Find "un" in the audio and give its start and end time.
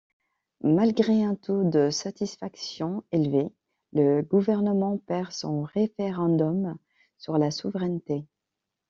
1.23-1.35